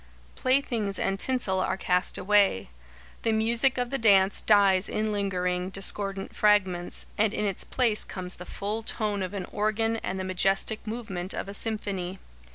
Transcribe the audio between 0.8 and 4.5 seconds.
and tinsel are cast away. The music of the dance